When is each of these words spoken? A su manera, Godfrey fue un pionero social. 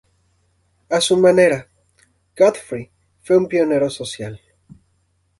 A 0.89 0.99
su 0.99 1.15
manera, 1.15 1.67
Godfrey 2.35 2.89
fue 3.21 3.37
un 3.37 3.47
pionero 3.47 3.87
social. 3.91 4.41